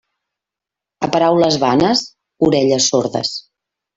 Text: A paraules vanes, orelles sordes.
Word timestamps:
A 1.07 1.09
paraules 1.15 1.59
vanes, 1.63 2.01
orelles 2.49 2.87
sordes. 2.95 3.37